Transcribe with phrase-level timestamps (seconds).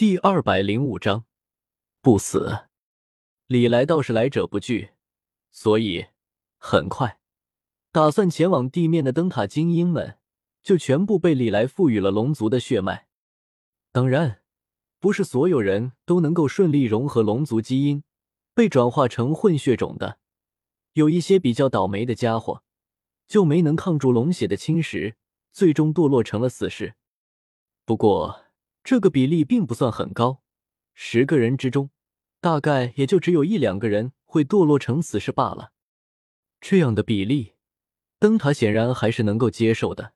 [0.00, 1.26] 第二百零五章
[2.00, 2.68] 不死。
[3.48, 4.92] 李来倒是来者不拒，
[5.50, 6.06] 所以
[6.56, 7.20] 很快，
[7.92, 10.16] 打算前往地面的灯塔精英们
[10.62, 13.08] 就全部被李来赋予了龙族的血脉。
[13.92, 14.40] 当然，
[14.98, 18.02] 不是所有人都能够顺利融合龙族基因，
[18.54, 20.18] 被转化成混血种的。
[20.94, 22.62] 有一些比较倒霉的家伙，
[23.28, 25.16] 就没能抗住龙血的侵蚀，
[25.52, 26.94] 最终堕落成了死士。
[27.84, 28.46] 不过，
[28.82, 30.42] 这个比例并不算很高，
[30.94, 31.90] 十个人之中，
[32.40, 35.72] 大概也就只有一两个人会堕落成死士罢了。
[36.60, 37.54] 这样的比例，
[38.18, 40.14] 灯塔显然还是能够接受的。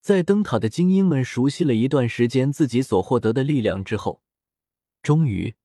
[0.00, 4.22] 在灯塔的精英们熟悉了一段时间自己所获得的力量之后，
[5.02, 5.56] 终于，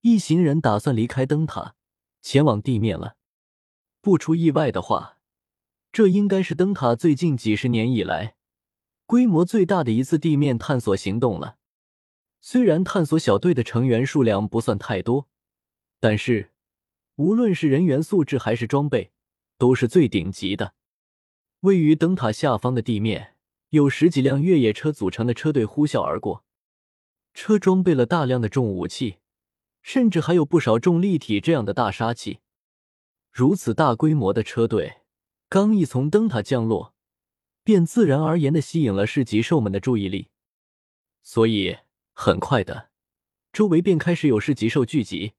[0.00, 1.74] 一行人打算离开灯塔，
[2.20, 3.16] 前往地面了。
[4.00, 5.18] 不出意外的话，
[5.92, 8.36] 这应该是灯塔最近几十年以来
[9.06, 11.57] 规模最大的一次地面探索行动了。
[12.40, 15.28] 虽然探索小队的成员数量不算太多，
[16.00, 16.52] 但是
[17.16, 19.10] 无论是人员素质还是装备，
[19.56, 20.74] 都是最顶级的。
[21.60, 23.34] 位于灯塔下方的地面，
[23.70, 26.44] 有十几辆越野车组成的车队呼啸而过，
[27.34, 29.16] 车装备了大量的重武器，
[29.82, 32.38] 甚至还有不少重立体这样的大杀器。
[33.32, 34.98] 如此大规模的车队
[35.48, 36.94] 刚一从灯塔降落，
[37.64, 40.28] 便自然而然的吸引了市级兽们的注意力，
[41.22, 41.78] 所以
[42.20, 42.90] 很快的，
[43.52, 45.34] 周围便开始有市集兽聚集。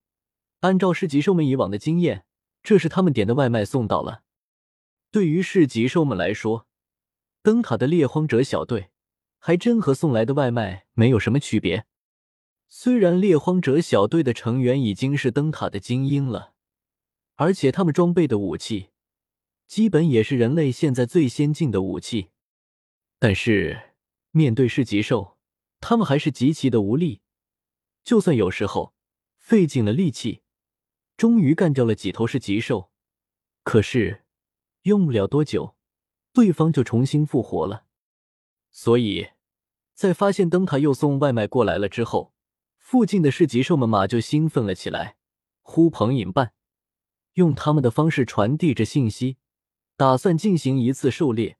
[0.61, 2.23] 按照市集兽们以往的经验，
[2.63, 4.23] 这是他们点的外卖送到了。
[5.11, 6.67] 对于市集兽们来说，
[7.43, 8.91] 灯塔的猎荒者小队
[9.39, 11.85] 还真和送来的外卖没有什么区别。
[12.69, 16.53] 虽然猎荒者小队的成员已经是灯塔的精英了。
[17.35, 18.91] 而且他们装备的武器，
[19.67, 22.29] 基本也是人类现在最先进的武器。
[23.19, 23.95] 但是
[24.31, 25.35] 面对市集兽，
[25.79, 27.21] 他们还是极其的无力。
[28.03, 28.93] 就算有时候
[29.37, 30.41] 费尽了力气，
[31.17, 32.91] 终于干掉了几头市级兽，
[33.63, 34.25] 可是
[34.83, 35.75] 用不了多久，
[36.33, 37.85] 对方就重新复活了。
[38.71, 39.29] 所以，
[39.93, 42.33] 在发现灯塔又送外卖过来了之后，
[42.77, 45.17] 附近的市级兽们马就兴奋了起来，
[45.61, 46.53] 呼朋引伴。
[47.33, 49.37] 用他们的方式传递着信息，
[49.95, 51.57] 打算进行一次狩猎，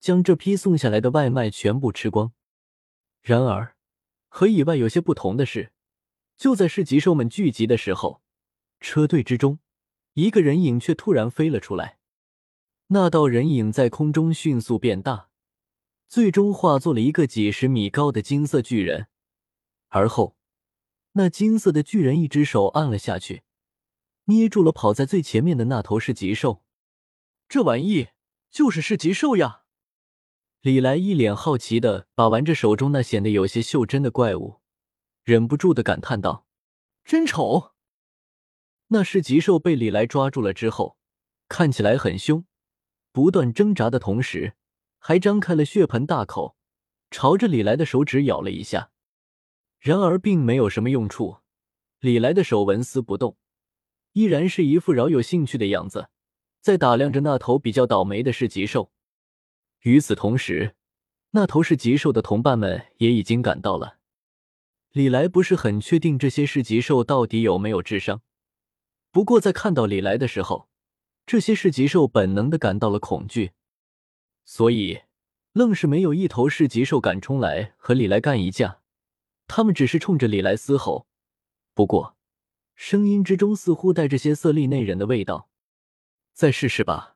[0.00, 2.32] 将这批送下来的外卖全部吃光。
[3.26, 3.74] 然而，
[4.28, 5.72] 和以外有些不同的是，
[6.36, 8.22] 就在市集兽们聚集的时候，
[8.78, 9.58] 车队之中
[10.12, 11.98] 一个人影却突然飞了出来。
[12.86, 15.30] 那道人影在空中迅速变大，
[16.06, 19.08] 最终化作了一个几十米高的金色巨人。
[19.88, 20.36] 而后，
[21.14, 23.42] 那金色的巨人一只手按了下去。
[24.26, 26.62] 捏住了跑在最前面的那头是极兽，
[27.48, 28.10] 这玩意
[28.52, 29.64] 就是是极兽呀！
[30.66, 34.56] 李来一脸好奇的把玩着手中那显得有些袖珍的怪物，
[35.22, 36.44] 忍不住的感叹道
[37.06, 37.70] ：“真丑！”
[38.90, 40.96] 那是极兽被李来抓住了之后，
[41.48, 42.44] 看起来很凶，
[43.12, 44.54] 不断挣扎的同时，
[44.98, 46.56] 还张开了血盆大口，
[47.12, 48.90] 朝着李来的手指咬了一下。
[49.78, 51.36] 然而并没有什么用处，
[52.00, 53.36] 李来的手纹丝不动。
[54.14, 56.08] 依然是一副饶有兴趣的样子，
[56.60, 58.90] 在打量着那头比较倒霉的是极兽。
[59.82, 60.74] 与此同时，
[61.30, 63.98] 那头是极兽的同伴们也已经赶到了。
[64.92, 68.22] 李来不是很确定这些是极兽到底有没有智商，
[69.10, 70.68] 不过在看到李来的时候，
[71.26, 73.52] 这些是极兽本能的感到了恐惧，
[74.44, 75.02] 所以
[75.52, 78.80] 愣是没有一头是极兽敢冲来和李来干一架。
[79.46, 81.06] 他们只是冲着李来嘶吼。
[81.74, 82.14] 不过。
[82.78, 85.48] 声音之中似乎带着些色厉内荏的味道。
[86.34, 87.15] 再试试吧，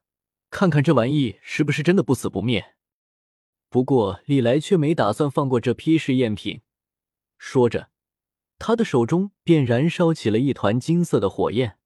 [0.50, 2.74] 看看这玩意是不是真的不死不灭。
[3.68, 6.60] 不过李来却没打算放过这批试验品，
[7.38, 7.90] 说着，
[8.58, 11.78] 他的手中便燃烧起了一团金色的火焰，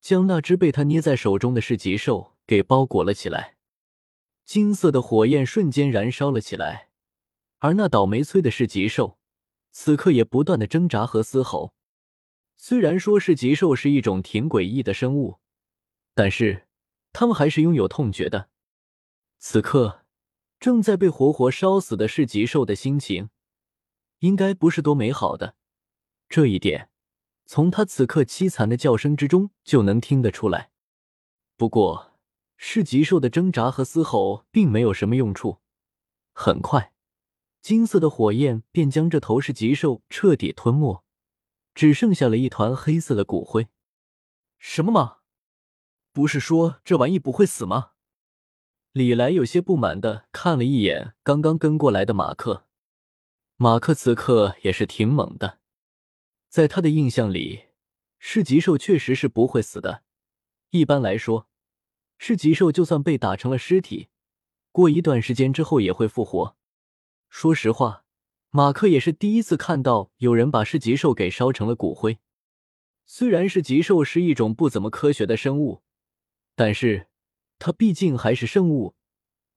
[0.00, 3.56] 将那只被他捏在手中的噬极兽给包裹了起来。
[4.44, 6.90] 金色的火焰瞬间燃烧了起来，
[7.58, 9.18] 而那倒霉催的噬极兽，
[9.70, 11.72] 此刻也不断的挣扎和嘶吼。
[12.56, 15.38] 虽然说是极兽是一种挺诡异的生物，
[16.14, 16.65] 但是
[17.18, 18.50] 他们还是拥有痛觉的。
[19.38, 20.04] 此刻
[20.60, 23.30] 正在被活活烧死的是极兽的心情，
[24.18, 25.56] 应该不是多美好的。
[26.28, 26.90] 这一点
[27.46, 30.70] 从他此刻凄惨的叫声之中就能听得出来。
[31.56, 32.18] 不过，
[32.58, 35.62] 是极兽的挣扎和嘶吼并没有什么用处。
[36.34, 36.92] 很快，
[37.62, 41.02] 金色的火焰便将这头是极兽彻底吞没。
[41.74, 43.68] 只剩下了一团黑色的骨灰，
[44.58, 45.20] 什么吗？
[46.16, 47.90] 不是说这玩意不会死吗？
[48.92, 52.64] 李来有些不满的看了一眼刚刚跟过来的马克，
[53.56, 55.58] 马克此刻也是挺猛的，
[56.48, 57.66] 在他的印象里，
[58.18, 60.04] 噬极兽确实是不会死的。
[60.70, 61.50] 一般来说，
[62.16, 64.08] 噬极兽就算被打成了尸体，
[64.72, 66.56] 过一段时间之后也会复活。
[67.28, 68.04] 说实话，
[68.48, 72.20] 马克也是第一次看到有人把噬极兽给烧成了骨灰。
[73.04, 75.82] 虽然是极兽是一种不怎么科学的生物，
[76.56, 77.06] 但是
[77.60, 78.96] 它毕竟还是生物，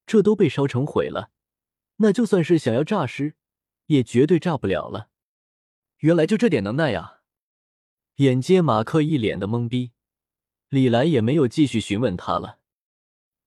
[0.06, 1.32] 这都被烧成毁了，
[1.96, 3.34] 那就算是想要诈尸，
[3.86, 5.08] 也绝对炸不了了。
[5.98, 7.22] 原来就这点能耐呀！
[8.16, 9.92] 眼见马克一脸的懵逼，
[10.68, 12.60] 李来也没有继续询问他了，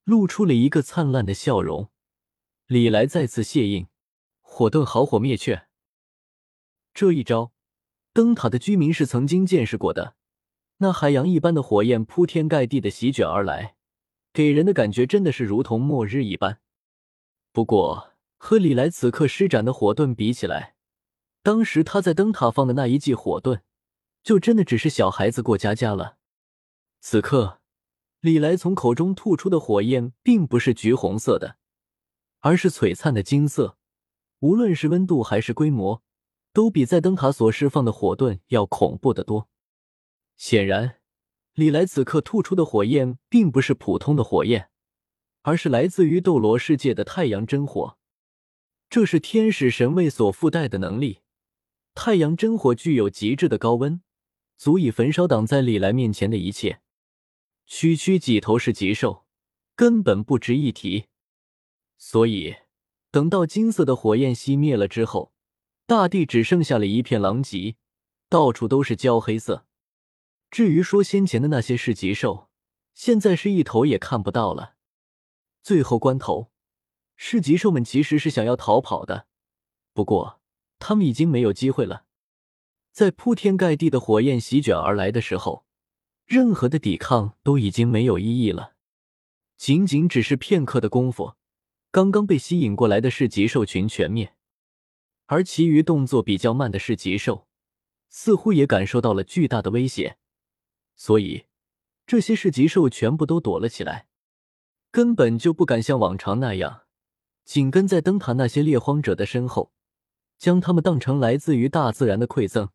[0.03, 1.91] 露出了一个灿烂的笑容。
[2.65, 3.87] 李来再次谢应，
[4.41, 5.67] 火遁好火灭却，
[6.93, 7.53] 这一招。
[8.13, 10.15] 灯塔的居民是曾经见识过的，
[10.83, 13.77] 那海洋一般的火焰铺天盖地的席卷而来，
[14.33, 16.59] 给人的感觉真的是如同末日一般。
[17.53, 20.75] 不过和李来此刻施展的火遁比起来，
[21.41, 23.61] 当时他在灯塔放的那一记火遁，
[24.23, 26.17] 就真的只是小孩子过家家了。
[26.99, 27.61] 此刻，
[28.19, 31.55] 李来从口中吐出的火焰并不是橘红色的，
[32.41, 33.77] 而是璀璨的金色，
[34.39, 36.03] 无论是温度还是规模。
[36.51, 39.49] 都比在灯塔所释放的火遁要恐怖的多。
[40.45, 40.97] 显然，
[41.53, 44.69] 李来此刻吐出的火焰并不是普通的火焰，
[45.43, 47.97] 而是来自于斗罗世界的太阳真火。
[48.89, 51.21] 这是天使神位所附带的能力。
[51.95, 54.01] 太阳真火具有极致的高温，
[54.57, 56.81] 足以焚烧挡在李来面前的一切。
[57.65, 59.23] 区区几头是极兽，
[59.77, 61.05] 根本不值一提。
[61.97, 62.57] 所以，
[63.11, 65.31] 等到金色的火焰熄灭了之后。
[65.85, 67.77] 大地只剩下了一片狼藉，
[68.27, 69.65] 到处都是焦黑色。
[70.53, 72.47] 至于说先前的那些是极兽，
[72.93, 74.75] 现在是一头也看不到了。
[75.63, 76.51] 最后关头，
[77.15, 79.25] 是极兽们其实是想要逃跑的，
[79.93, 80.39] 不过
[80.77, 82.05] 他们已经没有机会了。
[82.91, 85.65] 在铺天盖地的火焰席卷而来的时候，
[86.27, 88.75] 任何的抵抗都已经没有意义了。
[89.57, 91.33] 仅仅只是片刻的功夫，
[91.89, 94.35] 刚刚被吸引过来的是极兽群全灭。
[95.25, 97.47] 而其余动作比较慢的是极兽，
[98.07, 100.19] 似乎也感受到了巨大的威胁，
[100.95, 101.45] 所以
[102.05, 104.07] 这些是极兽全部都躲了起来，
[104.91, 106.83] 根本就不敢像往常那样
[107.43, 109.73] 紧跟在灯塔那些猎荒者的身后，
[110.37, 112.69] 将他们当成来自于大自然的馈赠。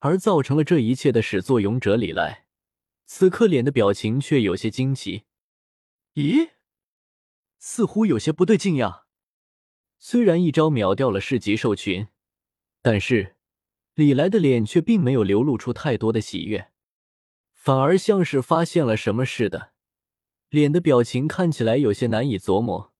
[0.00, 2.46] 而造成了这一切的始作俑者李来，
[3.06, 5.24] 此刻脸的表情却有些惊奇，
[6.14, 6.50] 咦，
[7.58, 9.06] 似乎有些不对劲呀。
[9.98, 12.08] 虽然一招秒掉了市集兽群，
[12.82, 13.36] 但是
[13.94, 16.70] 李来的脸却并没有流露出太多的喜悦，
[17.66, 19.72] 反而像是发现了什么似的，
[20.50, 22.92] 脸的表情看起来有些难以琢磨。